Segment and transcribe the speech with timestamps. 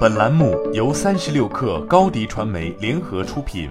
[0.00, 3.70] 本栏目由三十六氪高低传媒联合出品。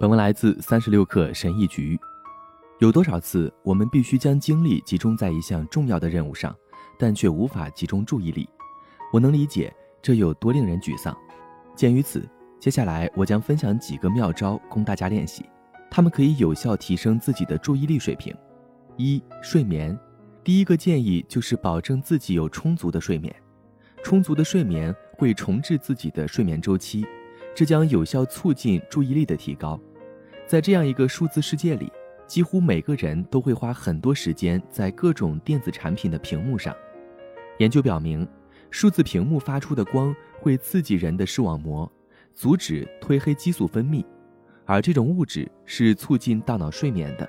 [0.00, 1.98] 本文来自三十六氪神译局。
[2.78, 6.56] 有多少次，我们必须将精力集中在一项重要的任务上，
[6.98, 8.48] 但却无法集中注意力？
[9.12, 9.70] 我能理解
[10.00, 11.14] 这有多令人沮丧。
[11.76, 12.26] 鉴于此，
[12.58, 15.44] 接下来我将分享几个妙招供大家练习，
[15.90, 18.34] 他们可以有效提升自己的注意力水平。
[18.96, 19.98] 一、睡眠。
[20.44, 23.34] 第一个建议就是保证自己有充足的睡眠。
[24.02, 27.06] 充足的睡眠会重置自己的睡眠周期，
[27.54, 29.80] 这将有效促进注意力的提高。
[30.44, 31.92] 在这样一个数字世界里，
[32.26, 36.74] 几乎每个人都会花很多时间在各种电子产品的屏幕上。
[37.58, 38.26] 研究表明，
[38.70, 41.90] 数字屏幕发出的光会刺激人的视网膜，
[42.34, 44.04] 阻止褪黑激素分泌，
[44.64, 47.28] 而这种物质是促进大脑睡眠的。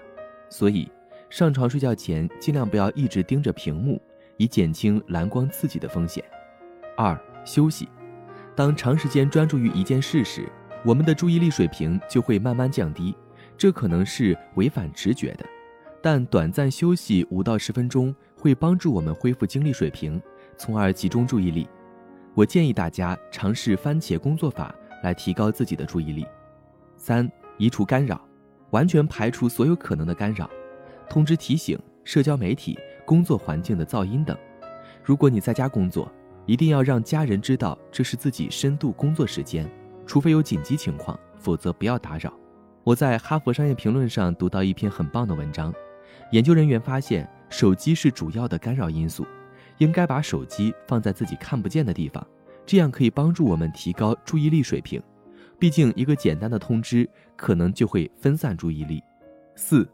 [0.49, 0.89] 所以，
[1.33, 3.99] 上床睡觉前尽量不要一直盯着屏幕，
[4.37, 6.23] 以减轻蓝光刺激的风险。
[6.95, 7.89] 二、休息。
[8.55, 10.47] 当长时间专注于一件事时，
[10.85, 13.15] 我们的注意力水平就会慢慢降低。
[13.57, 15.43] 这可能是违反直觉的，
[16.03, 20.21] 但短暂休息五到十分钟会帮助我们恢复精力水平，
[20.55, 21.67] 从而集中注意力。
[22.35, 26.27] 我建议大家尝试番茄工作法来提高自己的注意力。
[26.95, 28.23] 三、移除干扰，
[28.69, 30.47] 完全排除所有可能的干扰。
[31.09, 34.37] 通知提醒、社交媒体、工作环境的噪音等。
[35.03, 36.11] 如果你在家工作，
[36.45, 39.69] 一定要让家人知道这是自己深度工作时间，
[40.05, 42.33] 除非有紧急情况，否则不要打扰。
[42.83, 45.73] 我在《哈佛商业评论》上读到一篇很棒的文章，
[46.31, 49.25] 研究人员发现手机是主要的干扰因素，
[49.77, 52.25] 应该把手机放在自己看不见的地方，
[52.65, 55.01] 这样可以帮助我们提高注意力水平。
[55.59, 59.01] 毕竟一个简单的通知可能就会分散注意力。
[59.55, 59.87] 四。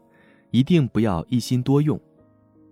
[0.50, 2.00] 一定不要一心多用。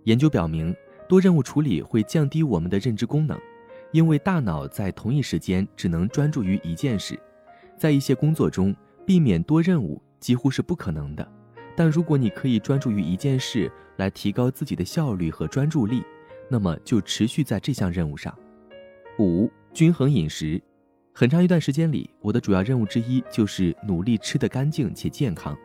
[0.05, 0.75] 研究表明，
[1.07, 3.39] 多任务处理会降低我们的认知功能，
[3.91, 7.19] 因为大脑在同一时间只能专注于一件事。
[7.77, 11.27] 在一些工作中，避免多任务几乎是不可能的。
[11.75, 16.03] 但如果你可以专注于一件事来提高自己的效率和专注力，
[16.49, 18.37] 那么就持续在这项任务上。
[19.19, 20.61] 五、均衡饮食。
[21.13, 25.57] 很长一段时间里，我的主要任务之一就是努力吃得干净且健康。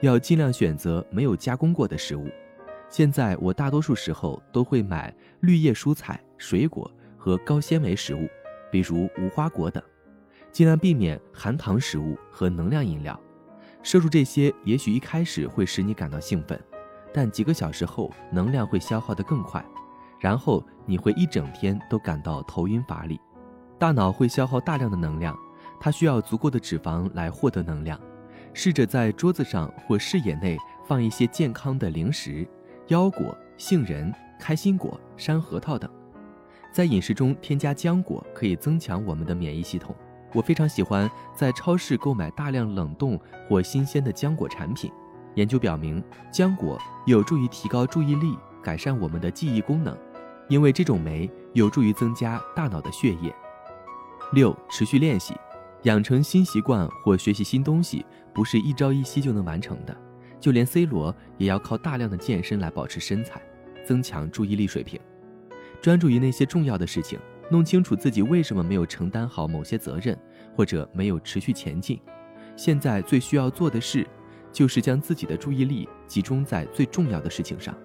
[0.00, 2.28] 要尽量选择没有加工过的食物。
[2.88, 8.28] 现在我大多数时候都会买绿叶蔬菜、水果和高纤维食物，
[8.70, 9.82] 比如无花果等，
[10.50, 13.18] 尽量避免含糖食物和能量饮料。
[13.82, 16.58] 摄入这些也许一开始会使你感到兴奋，
[17.12, 19.64] 但几个小时后能量会消耗得更快，
[20.18, 23.20] 然后你会一整天都感到头晕乏力。
[23.78, 25.36] 大脑会消耗大量的能量，
[25.78, 28.00] 它需要足够的脂肪来获得能量。
[28.60, 32.44] 试着在桌子上或视野内放一些健康的零食，
[32.88, 35.88] 腰果、杏仁、开心果、山核桃等。
[36.72, 39.94] 在饮食中添加浆果可以增强我们的免疫系统。
[40.32, 43.16] 我非常喜欢在超市购买大量冷冻
[43.48, 44.90] 或新鲜的浆果产品。
[45.36, 46.02] 研究表明，
[46.32, 46.76] 浆果
[47.06, 49.96] 有助于提高注意力，改善我们的记忆功能，
[50.48, 53.32] 因为这种酶有助于增加大脑的血液。
[54.32, 55.32] 六、持续练习。
[55.84, 59.96] 养成新习惯或学习新东西，不是一朝一夕就能完成的。
[60.40, 63.40] 就连 C 罗也要靠大量的健身来保持身材，
[63.84, 65.00] 增强注意力水平，
[65.80, 67.18] 专注于那些重要的事情，
[67.50, 70.18] 弄清楚自己为什么没有承担好某些责任，
[70.54, 72.00] 或者没有持续前进。
[72.56, 74.06] 现在最需要做的事，
[74.52, 77.76] 就是将自己的注意力集中在最重要的事情上。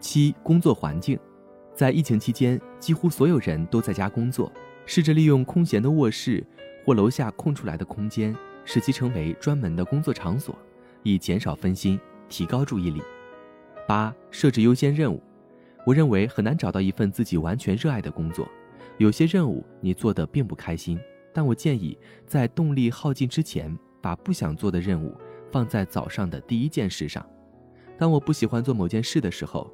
[0.00, 1.18] 七、工作环境，
[1.74, 4.52] 在疫情期间，几乎所有人都在家工作，
[4.86, 6.44] 试着利用空闲的卧室。
[6.88, 8.34] 或楼下空出来的空间，
[8.64, 10.56] 使其成为专门的工作场所，
[11.02, 12.00] 以减少分心，
[12.30, 13.02] 提高注意力。
[13.86, 15.22] 八、设置优先任务。
[15.84, 18.48] 我认为很难找到一份自己完全热爱的工作，
[18.96, 20.98] 有些任务你做的并不开心。
[21.30, 21.94] 但我建议
[22.26, 25.14] 在动力耗尽之前，把不想做的任务
[25.52, 27.22] 放在早上的第一件事上。
[27.98, 29.70] 当我不喜欢做某件事的时候，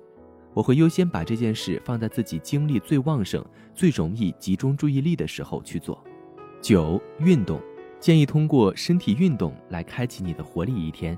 [0.53, 6.05] 我会优先把这件事放在自己精力最旺盛、最容易集中注意力的时候去做。
[6.65, 7.61] 九、运动，
[8.01, 11.15] 建议通过身体运动来开启你的活力一天。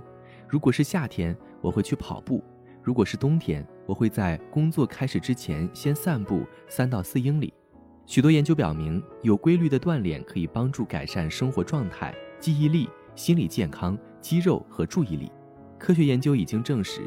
[0.49, 2.43] 如果是夏天，我会去跑步；
[2.83, 7.55] 如果是冬天，我会在工作开始之前先散步三到四英里。
[8.07, 15.31] 许多研究表明，有规律的锻炼可以帮助改善生活状态、记忆力、心理健康、肌肉和注意力。
[15.79, 17.03] 科学研究已经证实，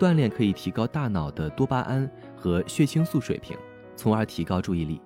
[0.00, 3.54] 锻炼可以提高大脑的多巴胺和血清素水平，
[3.94, 4.98] 从而提高注意力。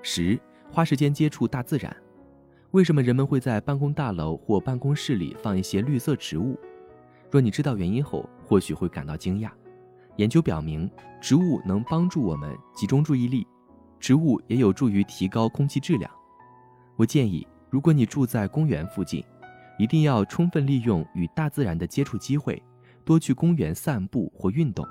[0.00, 0.40] 十、
[0.70, 1.94] 花时间接触大自然。
[2.72, 6.56] 为什么人们会在办公大楼或办公室里放一些绿色植物？
[7.28, 9.50] 若你知道原因后，或许会感到惊讶。
[10.16, 10.88] 研究表明，
[11.20, 13.44] 植物能帮助我们集中注意力。
[13.98, 16.10] 植物也有助于提高空气质量。
[16.96, 19.24] 我建议，如果你住在公园附近，
[19.76, 22.62] 一定要充分利用与大自然的接触机会，
[23.04, 24.86] 多去公园散步或运动。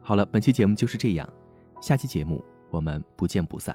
[0.00, 1.28] 好了，本期节目就是这样，
[1.82, 3.74] 下期节目我们不见不散。